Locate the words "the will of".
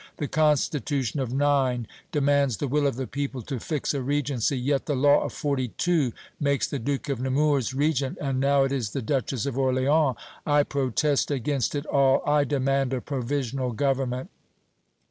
2.57-2.95